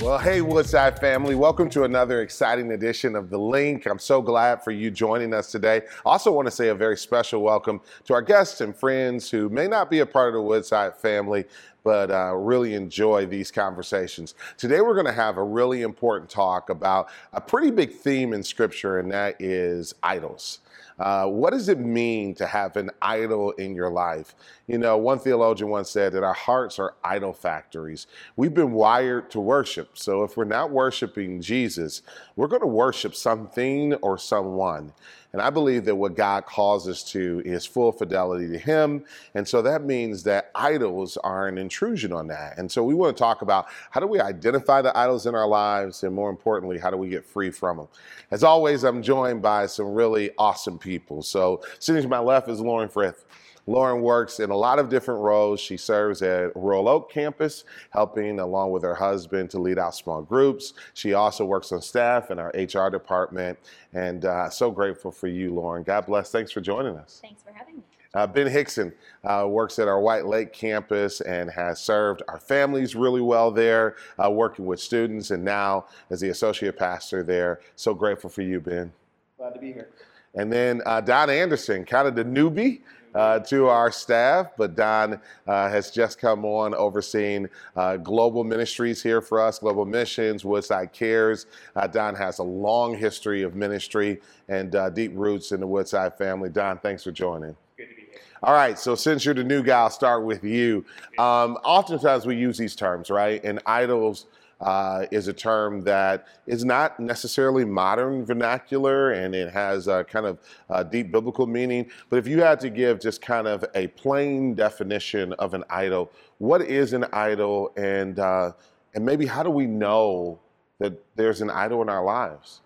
[0.00, 3.84] Well, hey, Woodside family, welcome to another exciting edition of The Link.
[3.84, 5.82] I'm so glad for you joining us today.
[6.06, 9.48] I also want to say a very special welcome to our guests and friends who
[9.48, 11.46] may not be a part of the Woodside family,
[11.82, 14.36] but uh, really enjoy these conversations.
[14.56, 18.44] Today, we're going to have a really important talk about a pretty big theme in
[18.44, 20.60] Scripture, and that is idols.
[20.98, 24.34] Uh, what does it mean to have an idol in your life?
[24.66, 28.06] You know, one theologian once said that our hearts are idol factories.
[28.36, 29.96] We've been wired to worship.
[29.96, 32.02] So if we're not worshiping Jesus,
[32.36, 34.92] we're going to worship something or someone.
[35.32, 39.04] And I believe that what God calls us to is full fidelity to Him.
[39.34, 42.56] And so that means that idols are an intrusion on that.
[42.56, 45.46] And so we want to talk about how do we identify the idols in our
[45.46, 47.88] lives, and more importantly, how do we get free from them.
[48.30, 51.22] As always, I'm joined by some really awesome people.
[51.22, 53.24] So sitting to my left is Lauren Frith.
[53.68, 55.60] Lauren works in a lot of different roles.
[55.60, 60.22] She serves at Royal Oak campus, helping along with her husband to lead out small
[60.22, 60.72] groups.
[60.94, 63.58] She also works on staff in our HR department.
[63.92, 65.82] And uh, so grateful for you, Lauren.
[65.82, 66.30] God bless.
[66.30, 67.18] Thanks for joining us.
[67.20, 67.82] Thanks for having me.
[68.14, 68.90] Uh, ben Hixson
[69.24, 73.96] uh, works at our White Lake campus and has served our families really well there,
[74.24, 77.60] uh, working with students, and now as the associate pastor there.
[77.76, 78.90] So grateful for you, Ben.
[79.36, 79.90] Glad to be here.
[80.34, 82.80] And then uh, Don Andersen, kind of the newbie
[83.14, 89.02] uh, to our staff, but Don uh, has just come on overseeing uh, global ministries
[89.02, 91.46] here for us, global missions, Woodside Cares.
[91.76, 96.16] Uh, Don has a long history of ministry and uh, deep roots in the Woodside
[96.16, 96.48] family.
[96.48, 97.56] Don, thanks for joining.
[97.76, 98.20] Good to be here.
[98.42, 100.84] All right, so since you're the new guy, I'll start with you.
[101.18, 103.42] Um, oftentimes we use these terms, right?
[103.42, 104.26] And idols
[104.60, 110.26] uh, is a term that is not necessarily modern vernacular and it has a kind
[110.26, 110.38] of
[110.70, 111.88] uh, deep biblical meaning.
[112.10, 116.10] But if you had to give just kind of a plain definition of an idol,
[116.38, 118.52] what is an idol and, uh,
[118.94, 120.40] and maybe how do we know
[120.78, 122.60] that there's an idol in our lives?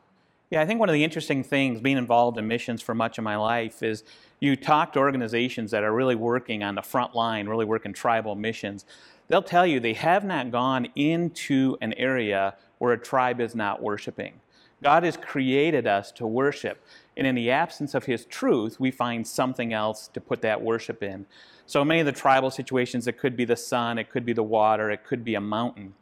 [0.51, 3.25] Yeah, I think one of the interesting things being involved in missions for much of
[3.25, 4.05] my life is
[4.39, 8.35] you talk to organizations that are really working on the front line, really working tribal
[8.35, 8.85] missions
[9.33, 13.83] they'll tell you they have not gone into an area where a tribe is not
[13.83, 14.35] worshiping.
[14.83, 16.85] God has created us to worship.
[17.17, 21.03] And in the absence of His truth, we find something else to put that worship
[21.03, 21.25] in.
[21.65, 24.43] So many of the tribal situations, it could be the sun, it could be the
[24.43, 25.95] water, it could be a mountain.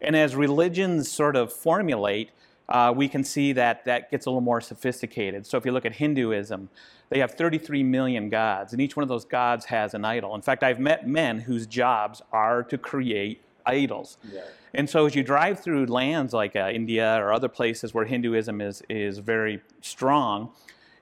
[0.00, 2.30] And as religions sort of formulate,
[2.68, 5.46] uh, we can see that that gets a little more sophisticated.
[5.46, 6.70] So if you look at Hinduism,
[7.10, 10.34] they have 33 million gods, and each one of those gods has an idol.
[10.34, 14.16] In fact, I've met men whose jobs are to create idols.
[14.32, 14.42] Yeah.
[14.74, 18.60] And so as you drive through lands like uh, India or other places where Hinduism
[18.60, 20.50] is, is very strong,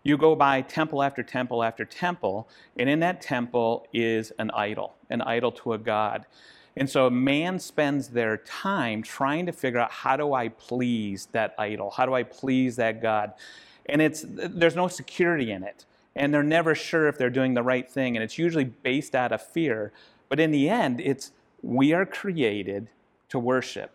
[0.02, 4.96] you go by temple after temple after temple, and in that temple is an idol,
[5.10, 6.26] an idol to a god.
[6.80, 11.54] And so man spends their time trying to figure out how do I please that
[11.58, 11.90] idol?
[11.90, 13.34] How do I please that God?
[13.86, 15.84] And it's there's no security in it
[16.16, 19.32] and they're never sure if they're doing the right thing, and it's usually based out
[19.32, 19.92] of fear.
[20.28, 21.32] But in the end, it's
[21.62, 22.88] we are created
[23.28, 23.92] to worship.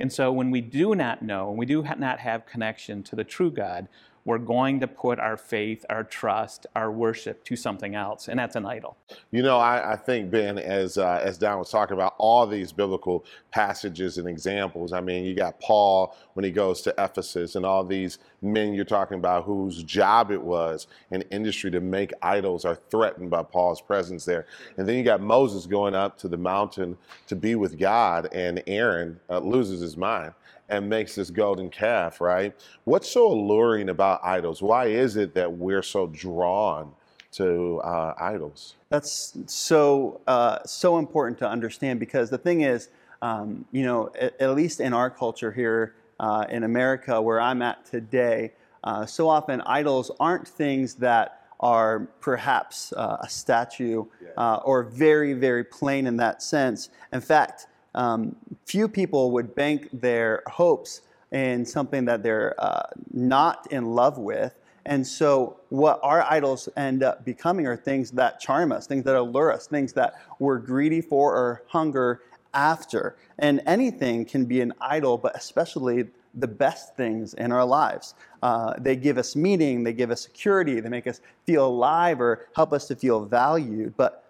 [0.00, 3.50] And so when we do not know, we do not have connection to the true
[3.50, 3.88] God,
[4.26, 8.56] we're going to put our faith, our trust, our worship to something else, and that's
[8.56, 8.96] an idol.
[9.30, 12.72] You know, I, I think Ben, as uh, as Don was talking about all these
[12.72, 14.92] biblical passages and examples.
[14.92, 18.84] I mean, you got Paul when he goes to Ephesus, and all these men you're
[18.84, 23.80] talking about whose job it was in industry to make idols are threatened by Paul's
[23.80, 24.46] presence there.
[24.76, 26.98] And then you got Moses going up to the mountain
[27.28, 30.32] to be with God, and Aaron uh, loses his mind
[30.68, 32.54] and makes this golden calf, right?
[32.84, 34.62] What's so alluring about idols?
[34.62, 36.92] Why is it that we're so drawn
[37.32, 38.74] to uh, idols?
[38.88, 42.88] That's so uh, so important to understand because the thing is,
[43.22, 47.62] um, you know, at, at, least in our culture here uh, in America, where I'm
[47.62, 48.52] at today,
[48.84, 54.04] uh, so often idols aren't things that are perhaps uh, a statue
[54.36, 56.90] uh, or very very plain in that sense.
[57.12, 58.36] In fact um,
[58.66, 61.02] few people would bank their hopes
[61.32, 62.82] in something that they're uh,
[63.12, 64.54] not in love with.
[64.84, 69.16] And so, what our idols end up becoming are things that charm us, things that
[69.16, 72.20] allure us, things that we're greedy for or hunger
[72.54, 73.16] after.
[73.38, 78.14] And anything can be an idol, but especially the best things in our lives.
[78.42, 82.46] Uh, they give us meaning, they give us security, they make us feel alive or
[82.54, 83.96] help us to feel valued.
[83.96, 84.25] But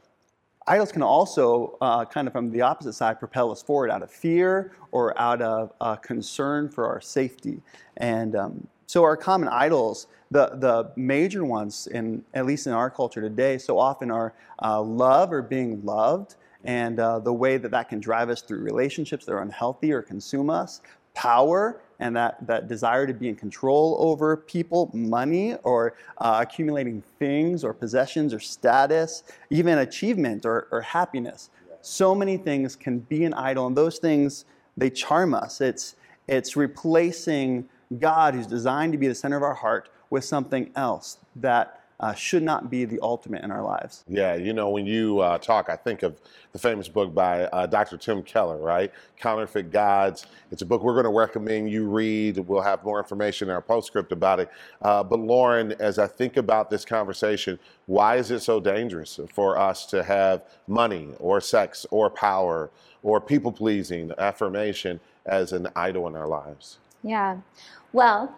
[0.69, 4.11] Idols can also, uh, kind of from the opposite side, propel us forward out of
[4.11, 7.63] fear or out of uh, concern for our safety.
[7.99, 12.91] And um, so, our common idols the, the major ones, in, at least in our
[12.91, 16.35] culture today, so often are uh, love or being loved,
[16.65, 20.03] and uh, the way that that can drive us through relationships that are unhealthy or
[20.03, 20.81] consume us,
[21.17, 27.03] power, and that, that desire to be in control over people, money, or uh, accumulating
[27.19, 31.49] things or possessions or status, even achievement or, or happiness.
[31.81, 34.45] So many things can be an idol, and those things,
[34.77, 35.61] they charm us.
[35.61, 35.97] It's,
[36.29, 37.67] it's replacing
[37.99, 42.13] God, who's designed to be the center of our heart, with something else that uh,
[42.15, 44.05] should not be the ultimate in our lives.
[44.09, 46.21] Yeah, you know, when you uh, talk, I think of
[46.53, 47.97] the famous book by uh, Dr.
[47.97, 48.93] Tim Keller, right?
[49.19, 50.27] Counterfeit Gods.
[50.51, 52.39] It's a book we're going to recommend you read.
[52.39, 54.51] We'll have more information in our postscript about it.
[54.83, 59.59] Uh, but Lauren, as I think about this conversation, why is it so dangerous for
[59.59, 62.71] us to have money or sex or power
[63.03, 66.79] or people pleasing, affirmation as an idol in our lives?
[67.03, 67.39] Yeah.
[67.93, 68.37] Well,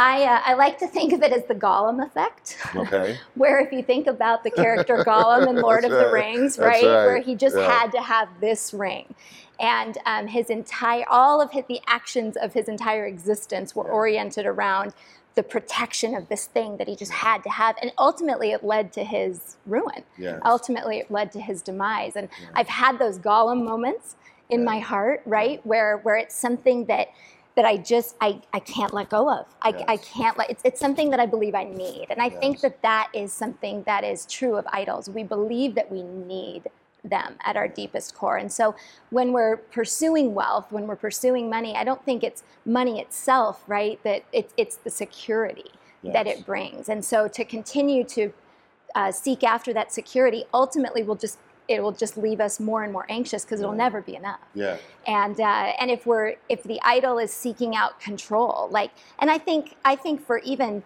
[0.00, 2.56] I, uh, I like to think of it as the Gollum effect.
[2.74, 3.18] Okay.
[3.34, 6.06] where if you think about the character Gollum in Lord of right.
[6.06, 6.82] the Rings, right, right.
[6.82, 7.70] where he just Yeah.
[7.70, 9.14] had to have this ring.
[9.60, 14.46] And um, his entire, all of his, the actions of his entire existence were oriented
[14.46, 14.94] around
[15.34, 17.76] the protection of this thing that he just had to have.
[17.82, 20.02] And ultimately, it led to his ruin.
[20.16, 20.40] Yes.
[20.46, 22.16] Ultimately, it led to his demise.
[22.16, 24.16] And I've had those Gollum moments
[24.48, 27.08] in my heart, right, where where it's something that
[27.56, 29.46] that I just I, I can't let go of.
[29.62, 32.06] I, I can't let it's, it's something that I believe I need.
[32.10, 35.10] And I think that that is something that is true of idols.
[35.10, 36.70] We believe that we need
[37.04, 38.36] them at our deepest core.
[38.36, 38.74] And so
[39.10, 44.02] when we're pursuing wealth, when we're pursuing money, I don't think it's money itself, right?
[44.04, 45.70] That it's it's the security
[46.04, 46.88] that it brings.
[46.88, 48.32] And so to continue to
[48.94, 51.38] uh, seek after that security ultimately will just
[51.70, 53.78] it will just leave us more and more anxious because it'll Right.
[53.86, 54.76] never be enough Yeah.
[55.06, 58.90] and uh, and if we're if the idol is seeking out control like
[59.20, 60.82] and i think i think for even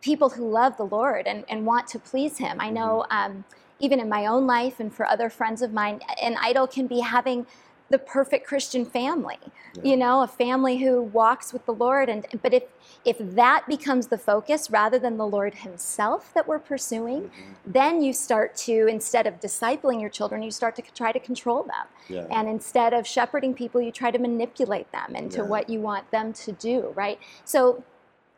[0.00, 3.44] people who love the lord and, and want to please him i know um,
[3.78, 7.00] even in my own life and for other friends of mine an idol can be
[7.00, 7.46] having
[7.90, 9.38] the perfect christian family
[9.82, 12.64] you know a family who walks with the lord and but if
[13.04, 17.30] if that becomes the focus rather than the lord himself that we're pursuing
[17.64, 21.62] then you start to instead of discipling your children you start to try to control
[21.62, 22.26] them Yeah.
[22.30, 25.48] and instead of shepherding people, you try to manipulate them into Yeah.
[25.48, 27.18] what you want them to do, right?
[27.44, 27.82] So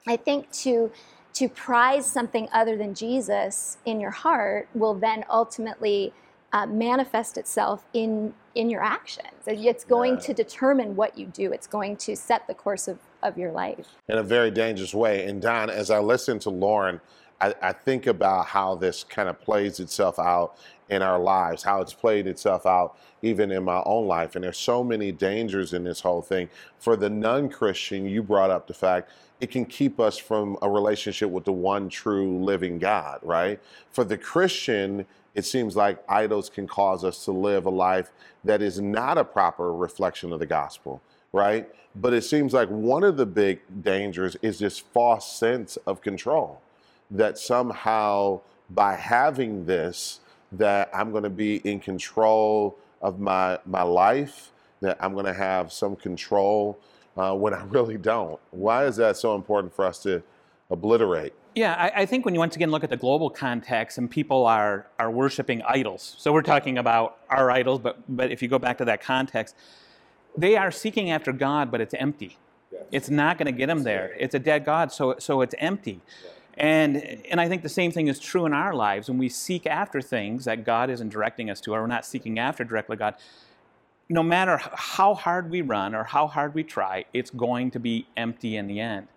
[0.06, 0.91] I think to
[1.35, 6.12] to prize something other than Jesus in your heart will then ultimately
[6.53, 9.28] uh, manifest itself in in your actions.
[9.46, 10.20] It's going Yeah.
[10.20, 11.52] to determine what you do.
[11.52, 13.87] It's going to set the course of, of your life.
[14.08, 15.26] in a very dangerous way.
[15.26, 17.00] And Don, as I listen to Lauren,
[17.40, 20.56] I, I think about how this kind of plays itself out
[20.90, 24.34] in our lives, how it's played itself out even in my own life.
[24.34, 26.49] And there's so many dangers in this whole thing.
[26.81, 31.31] For the non-Christian, you brought up the fact it can keep us from a relationship
[31.31, 33.61] with the one true living God, right?
[33.93, 38.10] For the Christian, it seems like idols can cause us to live a life
[38.44, 41.00] that is not a proper reflection of the gospel,
[41.32, 41.69] right?
[41.94, 46.60] But it seems like one of the big dangers is this false sense of control
[47.10, 48.40] that somehow
[48.70, 50.20] by having this
[50.52, 55.34] that I'm going to be in control of my my life, that I'm going to
[55.34, 56.78] have some control
[57.16, 58.38] uh, when I really don't.
[58.50, 60.22] Why is that so important for us to
[60.70, 61.34] obliterate?
[61.58, 64.46] Yeah, I, I think when you once again look at the global context and people
[64.46, 66.14] are are worshiping idols.
[66.16, 69.56] So we're talking about our idols, but but if you go back to that context,
[70.37, 72.38] they are seeking after God, but it's empty.
[72.92, 74.14] It's not going to get them there.
[74.21, 76.00] It's a dead God, so so it's empty.
[76.56, 76.97] And
[77.28, 80.00] and I think the same thing is true in our lives when we seek after
[80.00, 83.16] things that God isn't directing us to, or we're not seeking after directly God.
[84.09, 88.06] No matter how hard we run or how hard we try, it's going to be
[88.16, 89.09] empty in the end.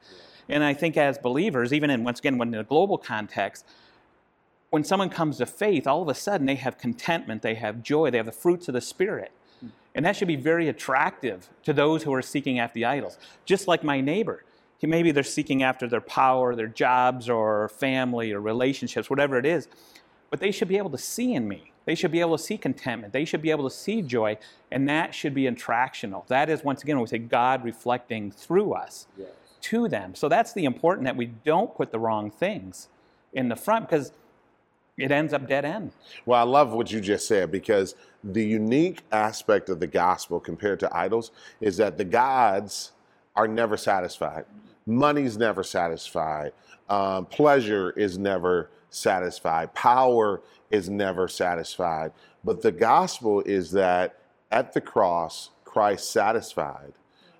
[0.50, 3.66] And I think as believers, even in once again, when in a global context,
[4.70, 8.10] when someone comes to faith, all of a sudden they have contentment, they have joy,
[8.10, 9.32] they have the fruits of the Spirit.
[9.60, 9.68] Hmm.
[9.94, 13.20] And that should be very attractive to those who are seeking after the idols.
[13.46, 14.44] Just like my neighbor.
[14.84, 19.68] Maybe they're seeking after their power, their jobs, or family, or relationships, whatever it is.
[20.32, 21.72] But they should be able to see in me.
[21.86, 23.14] They should be able to see contentment.
[23.14, 24.40] They should be able to see joy.
[24.72, 26.26] And that should be attractional.
[26.28, 29.06] That is, once again, when we say God reflecting through us
[29.62, 30.16] to them.
[30.16, 32.88] So that's the important that we don't put the wrong things
[33.34, 34.12] in the front because
[34.98, 35.92] it ends up dead end.
[36.26, 40.80] Well, I love what you just said because the unique aspect of the gospel compared
[40.82, 42.92] to idols is that the gods
[43.36, 44.46] are never satisfied.
[44.86, 46.52] Money's never satisfied.
[46.90, 49.74] Um, pleasure is never satisfied.
[49.74, 52.12] Power is never satisfied.
[52.44, 54.20] But the gospel is that
[54.52, 56.94] at the cross, Christ satisfied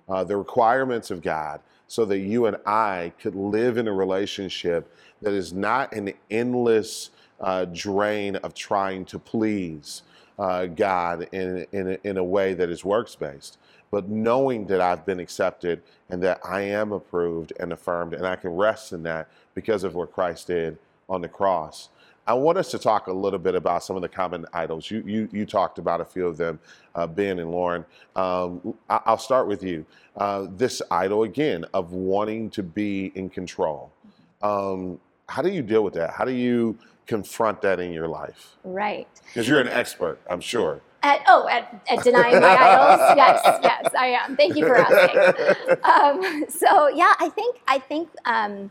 [0.08, 1.60] uh, the requirements of God
[1.92, 7.10] so that you and I could live in a relationship that is not an endless
[7.38, 10.00] uh, drain of trying to please
[10.38, 13.58] uh, God in, in, in a way that is works based,
[13.90, 18.36] but knowing that I've been accepted and that I am approved and affirmed, and I
[18.36, 20.78] can rest in that because of what Christ did
[21.12, 21.90] on the cross.
[22.26, 24.90] I want us to talk a little bit about some of the common idols.
[24.90, 26.58] You you, you talked about a few of them,
[26.94, 27.84] uh, Ben and Lauren.
[28.14, 29.84] Um, I, will start with you.
[30.16, 33.92] Uh, this idol again of wanting to be in control.
[34.40, 36.10] Um, how do you deal with that?
[36.10, 38.56] How do you confront that in your life?
[38.62, 39.08] Right.
[39.26, 40.80] Because you're an expert, I'm sure.
[41.02, 43.14] At, oh, at, at denying my idols?
[43.16, 44.36] Yes, yes, I am.
[44.36, 45.76] Thank you for asking.
[45.82, 48.70] Um, so yeah, I think I think um,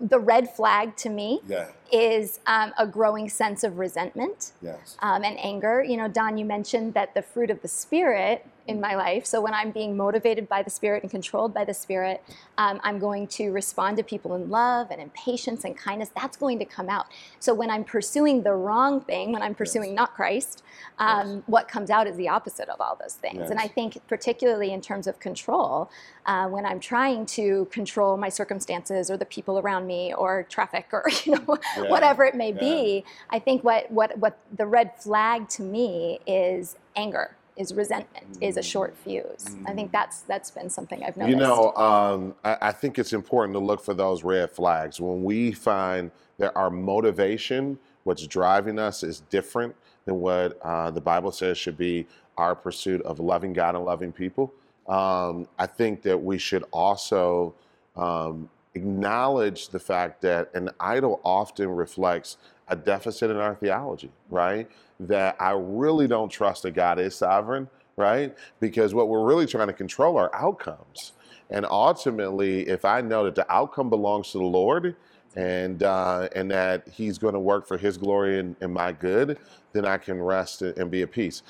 [0.00, 1.68] the red flag to me yeah.
[1.92, 4.96] Is um, a growing sense of resentment yes.
[5.00, 5.82] um, and anger.
[5.82, 9.26] You know, Don, you mentioned that the fruit of the spirit in my life.
[9.26, 12.22] So when I'm being motivated by the Spirit and controlled by the Spirit,
[12.58, 16.10] um, I'm going to respond to people in love and in patience and kindness.
[16.14, 17.06] That's going to come out.
[17.38, 19.96] So when I'm pursuing the wrong thing, when I'm pursuing yes.
[19.96, 20.62] not Christ,
[20.98, 21.42] um, yes.
[21.46, 23.50] what comes out is the opposite of all those things.
[23.50, 25.90] And I think, particularly in terms of control,
[26.26, 30.88] uh, when I'm trying to control my circumstances or the people around me or traffic
[30.92, 31.90] or you know yeah.
[31.90, 32.60] whatever it may yeah.
[32.60, 38.32] be, I think what what what the red flag to me is anger is resentment,
[38.32, 38.46] mm.
[38.46, 39.44] is a short fuse.
[39.48, 39.70] Mm.
[39.70, 39.92] I think mm.
[39.92, 41.36] that's that's been something I've noticed.
[41.36, 45.24] You know, um, I, I, think it's important to look for those red flags when
[45.24, 51.32] we find that our motivation, what's driving us, is different than what uh, the Bible
[51.32, 52.06] says should be
[52.36, 54.52] our pursuit of loving God and loving people.
[54.86, 57.54] Um, I think that we should also
[57.96, 62.36] um, acknowledge the fact that an idol often reflects
[62.68, 64.70] a deficit in our theology, right?
[65.00, 68.36] That I really don't trust that God is sovereign, right?
[68.60, 71.12] Because what we're really trying to control are outcomes.
[71.50, 74.96] And ultimately, if I know that the outcome belongs to the Lord
[75.36, 79.38] and uh, and that He's going to work for His glory and, and, my good,
[79.72, 81.42] then I can rest and be at peace.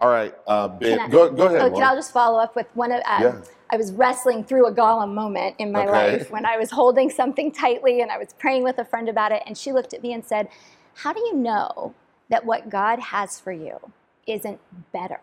[0.00, 1.60] All right, uh, Ben, I, go, go ahead.
[1.60, 3.02] Oh, can I just follow up with one of?
[3.06, 3.40] Um, yeah.
[3.72, 5.90] I was wrestling through a Gollum moment in my okay.
[5.90, 9.32] life when I was holding something tightly and I was praying with a friend about
[9.32, 10.48] it, and she looked at me and said,
[10.96, 11.94] "How do you know
[12.28, 13.78] that what God has for you
[14.26, 14.60] isn't
[14.92, 15.20] better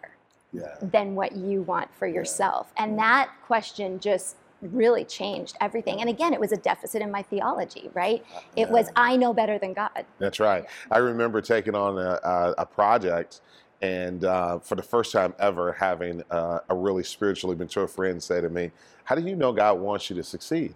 [0.52, 0.76] yeah.
[0.82, 6.02] than what you want for yourself?" And that question just really changed everything.
[6.02, 8.26] And again, it was a deficit in my theology, right?
[8.56, 10.06] It was I know better than God.
[10.18, 10.66] That's right.
[10.90, 13.42] I remember taking on a, a, a project
[13.82, 18.42] and uh, for the first time ever, having uh, a really spiritually mature friend say
[18.42, 18.72] to me,
[19.06, 20.76] How do you know God wants you to succeed?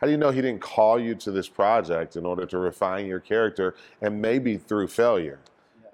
[0.00, 3.06] How do you know He didn't call you to this project in order to refine
[3.06, 5.40] your character and maybe through failure?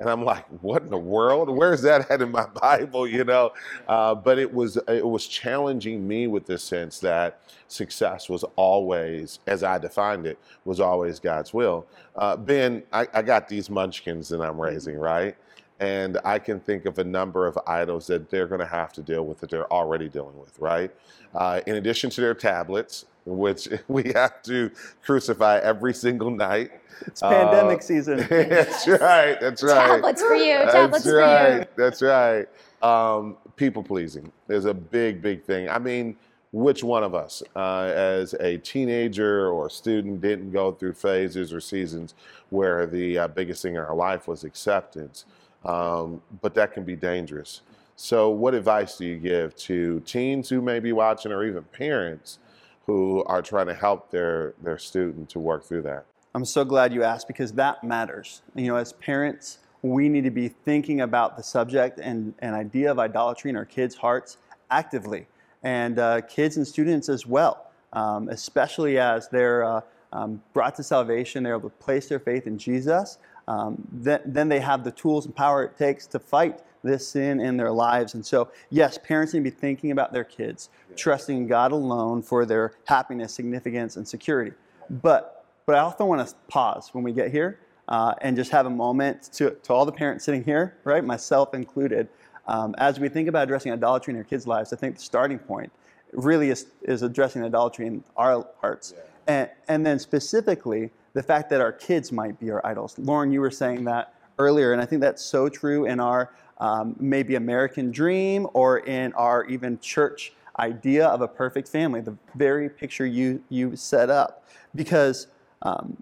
[0.00, 1.48] And I'm like, what in the world?
[1.48, 3.06] Where's that at in my Bible?
[3.06, 3.52] You know,
[3.88, 9.38] uh, but it was it was challenging me with this sense that success was always,
[9.46, 11.86] as I defined it, was always God's will.
[12.16, 15.36] Uh, ben, I, I got these munchkins that I'm raising, right?
[15.80, 19.02] And I can think of a number of idols that they're going to have to
[19.02, 20.90] deal with that they're already dealing with, right?
[21.34, 24.70] Uh, in addition to their tablets, which we have to
[25.02, 26.70] crucify every single night.
[27.06, 28.18] It's pandemic uh, season.
[28.30, 29.38] that's right.
[29.40, 29.88] That's right.
[29.88, 30.54] Tablets for you.
[30.70, 31.52] Tablets that's right.
[31.52, 31.66] for you.
[31.76, 32.46] That's right.
[32.82, 35.68] Um, people pleasing is a big, big thing.
[35.68, 36.16] I mean,
[36.52, 41.60] which one of us, uh, as a teenager or student, didn't go through phases or
[41.60, 42.14] seasons
[42.50, 45.24] where the uh, biggest thing in our life was acceptance?
[45.64, 47.62] Um, but that can be dangerous.
[47.96, 52.38] So, what advice do you give to teens who may be watching, or even parents
[52.86, 56.04] who are trying to help their their student to work through that?
[56.34, 58.42] I'm so glad you asked because that matters.
[58.56, 62.90] You know, as parents, we need to be thinking about the subject and an idea
[62.90, 64.38] of idolatry in our kids' hearts
[64.70, 65.26] actively,
[65.62, 69.80] and uh, kids and students as well, um, especially as they're uh,
[70.12, 73.18] um, brought to salvation, they're able to place their faith in Jesus
[73.48, 77.40] um, then, then they have the tools and power it takes to fight this sin
[77.40, 78.14] in their lives.
[78.14, 80.96] And so, yes, parents need to be thinking about their kids, yeah.
[80.96, 84.52] trusting God alone for their happiness, significance, and security.
[84.90, 87.58] But, but I also want to pause when we get here
[87.88, 91.54] uh, and just have a moment to, to all the parents sitting here, right, myself
[91.54, 92.08] included.
[92.46, 95.38] Um, as we think about addressing idolatry in our kids' lives, I think the starting
[95.38, 95.72] point
[96.12, 98.92] really is, is addressing idolatry in our hearts.
[98.94, 99.02] Yeah.
[99.26, 102.98] And, and then specifically, the fact that our kids might be our idols.
[102.98, 106.94] Lauren, you were saying that earlier, and I think that's so true in our um,
[106.98, 112.68] maybe American dream or in our even church idea of a perfect family, the very
[112.68, 114.46] picture you, you set up.
[114.74, 115.28] Because
[115.62, 115.96] um,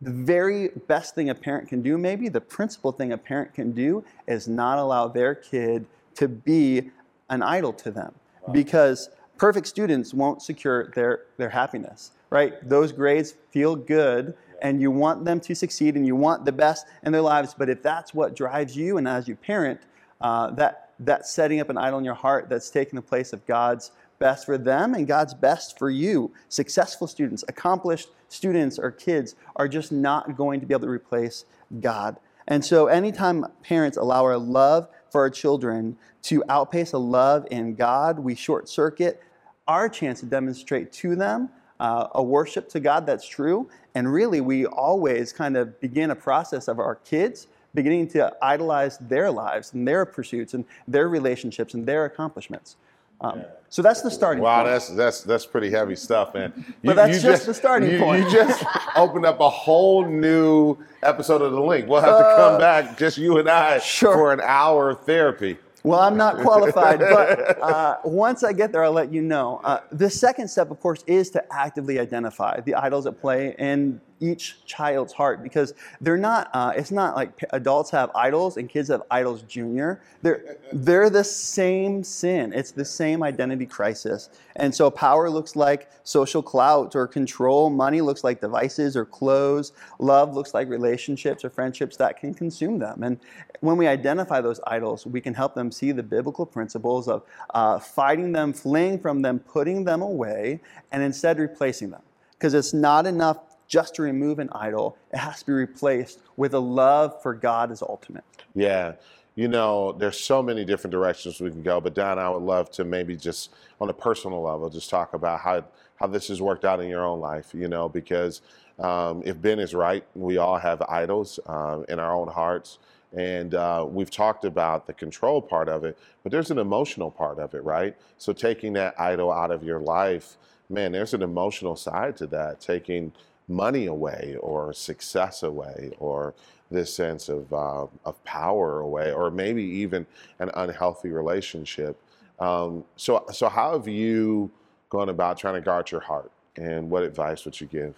[0.00, 3.72] the very best thing a parent can do, maybe the principal thing a parent can
[3.72, 6.90] do, is not allow their kid to be
[7.30, 8.14] an idol to them.
[8.46, 8.52] Wow.
[8.52, 12.66] Because perfect students won't secure their, their happiness, right?
[12.68, 16.86] Those grades feel good and you want them to succeed and you want the best
[17.02, 17.54] in their lives.
[17.56, 19.80] But if that's what drives you and as you parent,
[20.20, 23.44] uh, that, that's setting up an idol in your heart that's taking the place of
[23.46, 26.32] God's best for them and God's best for you.
[26.48, 31.44] Successful students, accomplished students or kids are just not going to be able to replace
[31.80, 32.18] God.
[32.46, 37.76] And so, anytime parents allow our love for our children to outpace a love in
[37.76, 39.22] God, we short circuit
[39.68, 43.70] our chance to demonstrate to them uh, a worship to God that's true.
[43.94, 48.98] And really, we always kind of begin a process of our kids beginning to idolize
[48.98, 52.74] their lives and their pursuits and their relationships and their accomplishments.
[53.20, 54.68] Um, so that's the starting wow, point.
[54.68, 56.52] that's that's that's pretty heavy stuff, man.
[56.84, 58.24] But that's just the starting you, point.
[58.24, 58.64] You just
[58.96, 61.88] opened up a whole new episode of the link.
[61.88, 64.14] We'll have to come back, just you and I, Uh, sure.
[64.14, 65.58] for an hour of therapy.
[65.82, 69.60] Well, I'm not qualified, but uh, once I get there, I'll let you know.
[69.64, 74.00] Uh, the second step, of course, is to actively identify the idols at play in
[74.24, 78.88] each child's heart because they're not, uh, it's not like adults have idols and kids
[78.88, 80.00] have idols junior.
[80.22, 84.30] They're, they're the same sin, it's the same identity crisis.
[84.56, 89.72] And so power looks like social clout or control, money looks like devices or clothes,
[89.98, 93.02] love looks like relationships or friendships that can consume them.
[93.02, 93.18] And
[93.60, 97.22] when we identify those idols, we can help them see the biblical principles of
[97.54, 100.60] uh, fighting them, fleeing from them, putting them away,
[100.92, 102.02] and instead replacing them.
[102.32, 106.54] Because it's not enough just to remove an idol, it has to be replaced with
[106.54, 108.24] a love for God as ultimate.
[108.54, 108.92] Yeah.
[109.36, 112.70] You know, there's so many different directions we can go, but Don, I would love
[112.72, 115.64] to maybe just on a personal level, just talk about how
[115.96, 117.52] how this has worked out in your own life.
[117.52, 118.42] You know, because
[118.78, 122.78] um, if Ben is right, we all have idols um, in our own hearts,
[123.12, 127.38] and uh, we've talked about the control part of it, but there's an emotional part
[127.38, 127.96] of it, right?
[128.18, 130.36] So taking that idol out of your life,
[130.68, 132.60] man, there's an emotional side to that.
[132.60, 133.12] Taking
[133.48, 136.34] money away, or success away, or
[136.70, 140.06] this sense of uh, of power away, or maybe even
[140.38, 142.00] an unhealthy relationship.
[142.38, 144.50] Um, so, so how have you
[144.88, 147.94] gone about trying to guard your heart, and what advice would you give?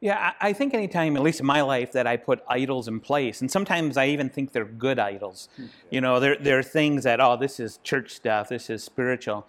[0.00, 3.40] Yeah, I think anytime, at least in my life, that I put idols in place,
[3.40, 5.48] and sometimes I even think they're good idols.
[5.90, 9.48] You know, they're, they're things that, oh, this is church stuff, this is spiritual.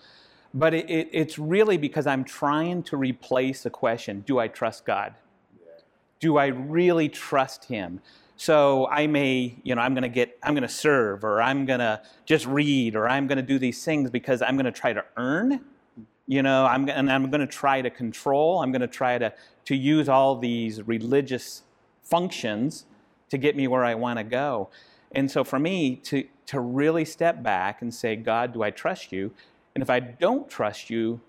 [0.52, 4.86] But it, it, it's really because I'm trying to replace the question do I trust
[4.86, 5.14] God?
[6.20, 8.02] Do I really trust Him?
[8.36, 11.66] So I may, you know, I'm going to get, I'm going to serve, or I'm
[11.66, 14.72] going to just read, or I'm going to do these things because I'm going to
[14.72, 15.62] try to earn
[16.30, 19.34] you know i'm and i'm going to try to control i'm going to try to
[19.66, 21.64] to use all these religious
[22.04, 22.86] functions
[23.30, 24.70] to get me where i want to go.
[25.12, 29.12] And so for me to to really step back and say god do i trust
[29.12, 29.32] you?
[29.76, 31.20] And if i don't trust you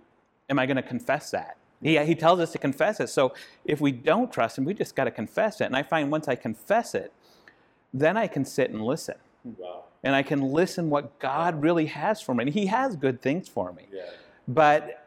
[0.48, 3.32] am i going to confess that he, he tells us to confess it so
[3.64, 6.28] if we don't trust him we just got to confess it and i find once
[6.28, 7.12] i confess it
[7.92, 9.16] then i can sit and listen
[10.02, 13.48] and i can listen what god really has for me and he has good things
[13.48, 13.84] for me
[14.46, 15.06] but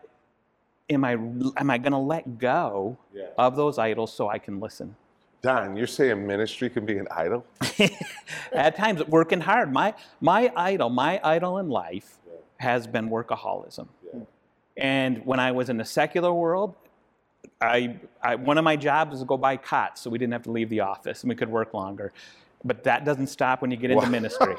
[0.90, 3.28] am I am I going to let go Yeah.
[3.38, 4.96] of those idols so I can listen?
[5.42, 7.46] Don, you're saying ministry can be an idol?
[8.54, 9.72] At times, working hard.
[9.74, 12.18] My my idol, my idol in life,
[12.58, 13.88] has been workaholism.
[14.78, 16.76] And when I was in the secular world,
[17.62, 20.44] I, I one of my jobs was to go buy cots so we didn't have
[20.44, 22.12] to leave the office and we could work longer.
[22.66, 24.56] But that doesn't stop when you get into ministry.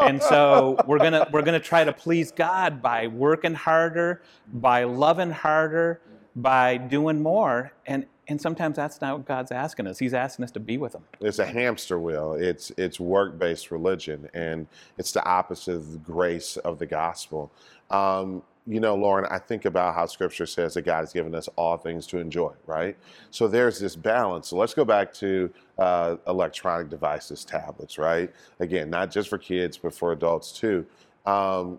[0.00, 4.22] and so we're gonna we're gonna try to please God by working harder,
[4.52, 6.00] by loving harder,
[6.36, 7.72] by doing more.
[7.86, 9.98] And and sometimes that's not what God's asking us.
[9.98, 11.02] He's asking us to be with Him.
[11.20, 12.34] It's a hamster wheel.
[12.34, 14.66] It's it's work-based religion, and
[14.98, 17.52] it's the opposite of the grace of the gospel.
[17.90, 21.48] Um, you know, Lauren, I think about how Scripture says that God has given us
[21.56, 22.96] all things to enjoy, right?
[23.30, 24.48] So there's this balance.
[24.48, 28.32] So let's go back to uh, electronic devices, tablets, right?
[28.58, 30.84] Again, not just for kids, but for adults too.
[31.26, 31.78] Um,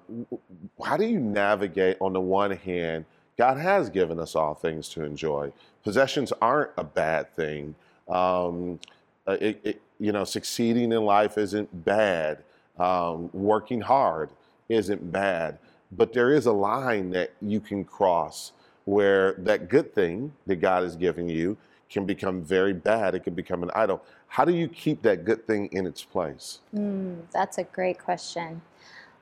[0.83, 1.97] how do you navigate?
[2.01, 3.05] On the one hand,
[3.37, 5.51] God has given us all things to enjoy.
[5.83, 7.75] Possessions aren't a bad thing.
[8.09, 8.79] Um,
[9.27, 12.43] uh, it, it, you know, succeeding in life isn't bad.
[12.79, 14.29] Um, working hard
[14.69, 15.59] isn't bad.
[15.91, 18.51] But there is a line that you can cross
[18.85, 21.57] where that good thing that God is giving you
[21.89, 23.15] can become very bad.
[23.15, 24.03] It can become an idol.
[24.27, 26.59] How do you keep that good thing in its place?
[26.75, 28.61] Mm, that's a great question.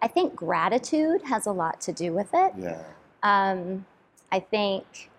[0.02, 2.54] I think gratitude has a lot to do with it.
[2.58, 2.84] Yeah.
[3.24, 3.86] Um,
[4.32, 5.10] I think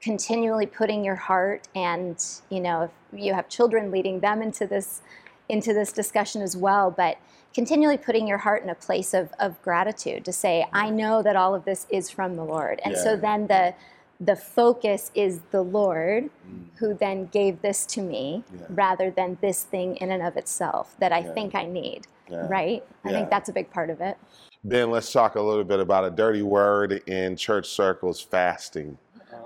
[0.00, 5.02] continually putting your heart and you know if you have children leading them into this
[5.48, 7.18] into this discussion as well, but
[7.56, 11.36] continually putting your heart in a place of, of gratitude to say, I know that
[11.36, 12.82] all of this is from the Lord.
[12.84, 13.74] And so then the
[14.20, 16.30] the focus is the Lord
[16.78, 18.66] who then gave this to me Yeah.
[18.70, 21.32] rather than this thing in and of itself that I Yeah.
[21.32, 22.06] think I need.
[22.28, 22.46] Yeah.
[22.48, 22.82] Right?
[23.04, 24.16] I think that's a big part of it.
[24.64, 28.98] Ben, let's talk a little bit about a dirty word in church circles fasting,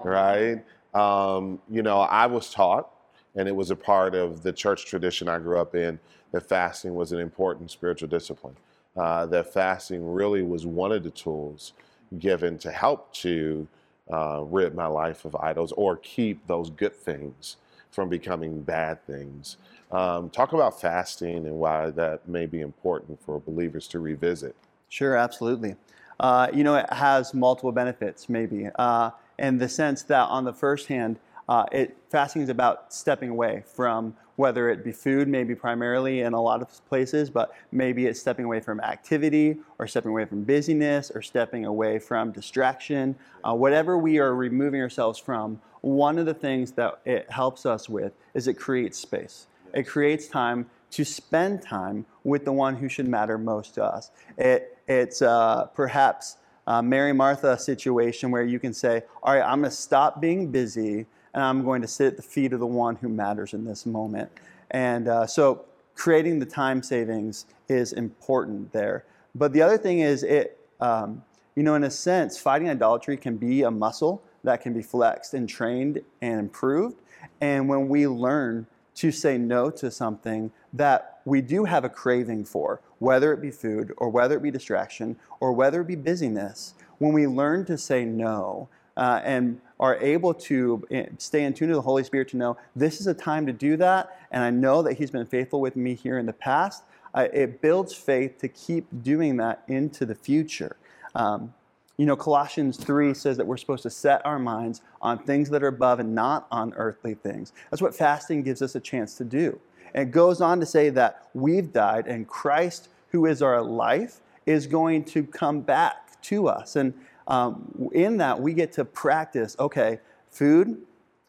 [0.04, 0.64] right?
[0.94, 2.90] Um, you know, I was taught,
[3.36, 5.98] and it was a part of the church tradition I grew up in,
[6.32, 8.56] that fasting was an important spiritual discipline.
[8.96, 11.72] Uh, that fasting really was one of the tools
[12.18, 13.68] given to help to
[14.12, 17.56] uh, rid my life of idols or keep those good things
[17.90, 19.56] from becoming bad things.
[19.92, 24.54] Um, talk about fasting and why that may be important for believers to revisit.
[24.88, 25.76] Sure, absolutely.
[26.18, 30.52] Uh, you know, it has multiple benefits, maybe, uh, in the sense that on the
[30.52, 31.18] first hand,
[31.50, 36.32] uh, it fasting is about stepping away from whether it be food, maybe primarily in
[36.32, 40.44] a lot of places, but maybe it's stepping away from activity or stepping away from
[40.44, 43.16] busyness or stepping away from distraction.
[43.42, 47.88] Uh, whatever we are removing ourselves from, one of the things that it helps us
[47.88, 49.48] with is it creates space.
[49.74, 54.12] It creates time to spend time with the one who should matter most to us.
[54.38, 56.36] It, it's uh, perhaps
[56.68, 60.52] a Mary Martha situation where you can say, All right, I'm going to stop being
[60.52, 63.64] busy and I'm going to sit at the feet of the one who matters in
[63.64, 64.30] this moment.
[64.70, 65.64] And uh, so
[65.94, 69.04] creating the time savings is important there.
[69.34, 71.22] But the other thing is, it, um,
[71.54, 75.34] you know, in a sense, fighting idolatry can be a muscle that can be flexed
[75.34, 76.96] and trained and improved.
[77.40, 78.66] And when we learn
[78.96, 83.50] to say no to something that we do have a craving for, whether it be
[83.50, 87.78] food or whether it be distraction or whether it be busyness, when we learn to
[87.78, 92.28] say no uh, and are able to eh, stay in tune to the Holy Spirit
[92.28, 95.26] to know this is a time to do that, and I know that He's been
[95.26, 99.64] faithful with me here in the past, uh, it builds faith to keep doing that
[99.66, 100.76] into the future.
[101.14, 101.52] Um,
[101.96, 105.62] you know, Colossians 3 says that we're supposed to set our minds on things that
[105.62, 107.52] are above and not on earthly things.
[107.70, 109.58] That's what fasting gives us a chance to do.
[109.92, 114.20] And it goes on to say that we've died and Christ, who is our life,
[114.46, 116.76] is going to come back to us.
[116.76, 116.94] And
[117.30, 120.82] um, in that, we get to practice okay, food,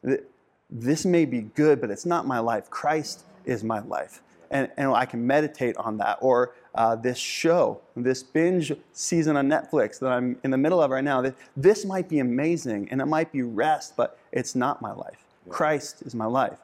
[0.06, 0.24] th-
[0.70, 2.70] this may be good, but it's not my life.
[2.70, 4.22] Christ is my life.
[4.50, 6.18] And, and I can meditate on that.
[6.22, 10.92] Or uh, this show, this binge season on Netflix that I'm in the middle of
[10.92, 14.82] right now, that this might be amazing and it might be rest, but it's not
[14.82, 15.24] my life.
[15.50, 16.58] Christ is my life.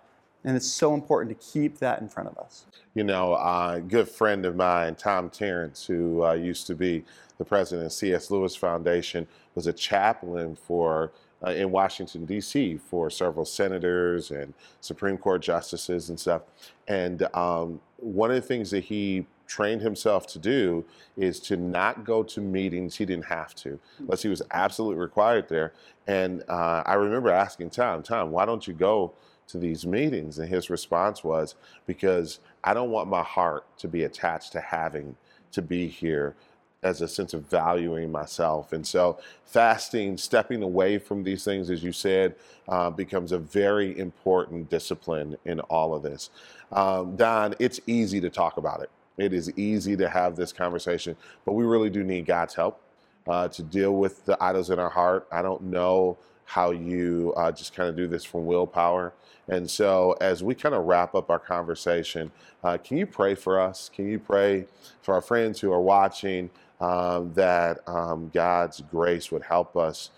[0.47, 2.67] And it's so important to keep that in front of us.
[2.93, 7.03] You know, a good friend of mine, Tom Tarrants, who uh, used to be
[7.37, 8.31] the president of C.S.
[8.31, 11.11] Lewis Foundation, was a chaplain for
[11.45, 12.77] uh, in Washington D.C.
[12.77, 16.43] for several senators and Supreme Court justices and stuff.
[16.87, 20.85] And um, one of the things that he trained himself to do
[21.17, 25.49] is to not go to meetings he didn't have to, unless he was absolutely required
[25.49, 25.73] there.
[26.07, 29.11] And uh, I remember asking Tom, Tom, why don't you go
[29.47, 30.39] to these meetings?
[30.39, 31.55] And his response was,
[31.85, 35.15] because I don't want my heart to be attached to having
[35.51, 36.35] to be here
[36.83, 38.71] as a sense of valuing myself.
[38.71, 42.35] And so fasting, stepping away from these things, as you said,
[42.67, 46.29] uh, becomes a very important discipline in all of this.
[46.71, 48.91] Um, Don, it's easy to talk about it.
[49.17, 52.79] It is easy to have this conversation, but we really do need God's help
[53.27, 55.27] uh, to deal with the idols in our heart.
[55.31, 59.13] I don't know how you uh, just kind of do this from willpower.
[59.49, 62.31] And so, as we kind of wrap up our conversation,
[62.63, 63.89] uh, can you pray for us?
[63.93, 64.65] Can you pray
[65.01, 70.09] for our friends who are watching um, that um, God's grace would help us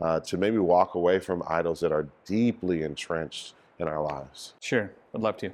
[0.00, 4.54] uh, to maybe walk away from idols that are deeply entrenched in our lives?
[4.60, 5.50] Sure, would love to.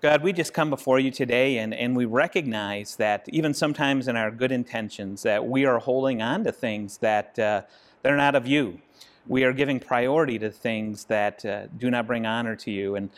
[0.00, 4.16] God, we just come before you today and, and we recognize that even sometimes in
[4.16, 7.62] our good intentions that we are holding on to things that, uh,
[8.02, 8.80] that are not of you.
[9.26, 12.96] We are giving priority to things that uh, do not bring honor to you.
[12.96, 13.10] And,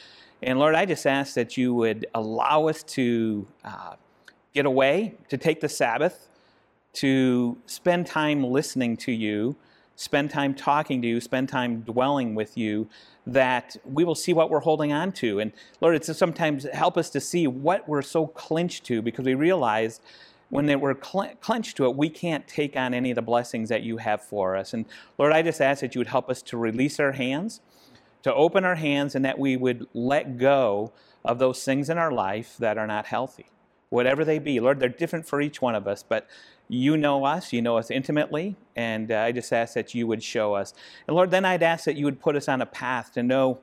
[0.42, 3.94] and Lord, I just ask that you would allow us to uh,
[4.52, 6.28] get away, to take the Sabbath,
[6.94, 9.56] to spend time listening to you,
[9.96, 12.88] spend time talking to you, spend time dwelling with you,
[13.26, 15.40] that we will see what we're holding on to.
[15.40, 19.34] And Lord, it's sometimes help us to see what we're so clinched to because we
[19.34, 20.00] realize
[20.54, 23.70] when they we're cl- clenched to it, we can't take on any of the blessings
[23.70, 24.72] that you have for us.
[24.72, 24.84] And
[25.18, 27.60] Lord, I just ask that you would help us to release our hands,
[28.22, 30.92] to open our hands, and that we would let go
[31.24, 33.46] of those things in our life that are not healthy,
[33.90, 34.60] whatever they be.
[34.60, 36.28] Lord, they're different for each one of us, but
[36.68, 40.22] you know us, you know us intimately, and uh, I just ask that you would
[40.22, 40.72] show us.
[41.08, 43.58] And Lord, then I'd ask that you would put us on a path to know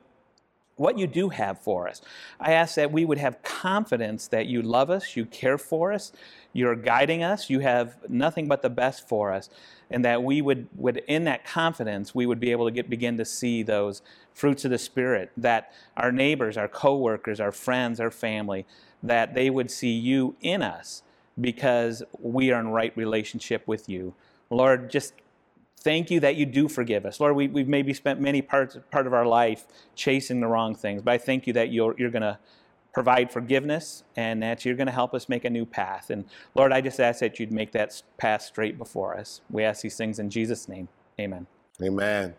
[0.82, 2.02] what you do have for us.
[2.40, 6.10] I ask that we would have confidence that you love us, you care for us,
[6.52, 9.48] you're guiding us, you have nothing but the best for us,
[9.90, 13.16] and that we would, would in that confidence, we would be able to get, begin
[13.18, 14.02] to see those
[14.34, 18.66] fruits of the Spirit, that our neighbors, our coworkers, our friends, our family,
[19.04, 21.04] that they would see you in us
[21.40, 24.14] because we are in right relationship with you.
[24.50, 25.14] Lord, just
[25.82, 27.20] thank you that you do forgive us.
[27.20, 31.02] Lord, we, we've maybe spent many parts part of our life chasing the wrong things,
[31.02, 32.38] but I thank you that you're, you're going to
[32.92, 36.10] provide forgiveness and that you're going to help us make a new path.
[36.10, 39.40] And Lord, I just ask that you'd make that path straight before us.
[39.50, 40.88] We ask these things in Jesus' name.
[41.18, 41.46] Amen.
[41.82, 42.34] Amen.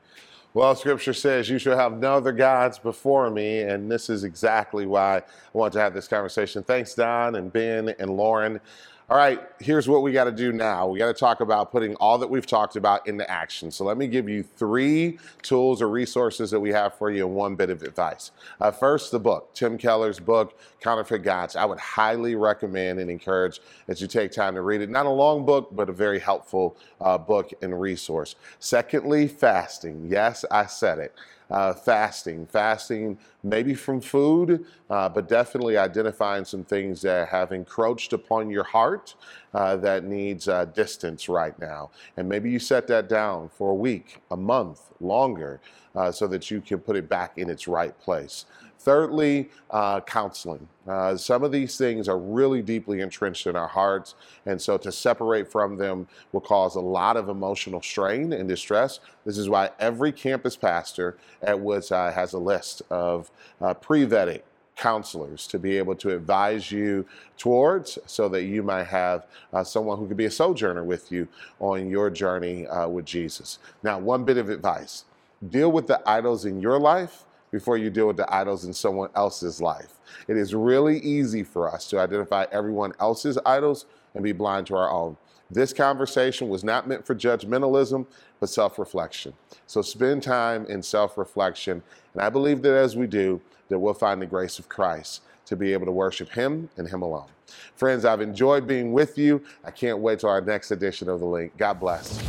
[0.53, 3.61] Well, scripture says, You shall have no other gods before me.
[3.61, 6.61] And this is exactly why I want to have this conversation.
[6.63, 8.61] Thanks, Don and Ben and Lauren.
[9.09, 10.87] All right, here's what we got to do now.
[10.87, 13.69] We got to talk about putting all that we've talked about into action.
[13.69, 17.35] So let me give you three tools or resources that we have for you and
[17.35, 18.31] one bit of advice.
[18.61, 21.57] Uh, first, the book, Tim Keller's book, Counterfeit Gods.
[21.57, 24.89] I would highly recommend and encourage that you take time to read it.
[24.89, 28.35] Not a long book, but a very helpful uh, book and resource.
[28.59, 30.07] Secondly, fasting.
[30.07, 31.13] Yes, I said it
[31.49, 32.45] uh, fasting.
[32.45, 38.63] Fasting maybe from food, uh, but definitely identifying some things that have encroached upon your
[38.63, 39.15] heart
[39.53, 41.91] uh, that needs uh, distance right now.
[42.17, 45.59] And maybe you set that down for a week, a month, longer,
[45.95, 48.45] uh, so that you can put it back in its right place.
[48.83, 50.67] Thirdly, uh, counseling.
[50.85, 54.15] Uh, some of these things are really deeply entrenched in our hearts,
[54.45, 58.99] and so to separate from them will cause a lot of emotional strain and distress.
[59.25, 64.41] This is why every campus pastor at Woodside has a list of uh, pre vetting
[64.75, 67.05] counselors to be able to advise you
[67.37, 71.25] towards so that you might have uh, someone who could be a sojourner with you
[71.61, 73.59] on your journey uh, with Jesus.
[73.81, 75.05] Now, one bit of advice
[75.49, 79.09] deal with the idols in your life before you deal with the idols in someone
[79.15, 79.99] else's life.
[80.27, 83.85] It is really easy for us to identify everyone else's idols
[84.15, 85.15] and be blind to our own.
[85.51, 88.07] This conversation was not meant for judgmentalism,
[88.39, 89.33] but self reflection.
[89.67, 91.83] So spend time in self reflection.
[92.13, 93.39] And I believe that as we do,
[93.69, 97.03] that we'll find the grace of Christ to be able to worship Him and Him
[97.03, 97.29] alone.
[97.75, 99.43] Friends, I've enjoyed being with you.
[99.63, 101.55] I can't wait till our next edition of The Link.
[101.55, 102.19] God bless.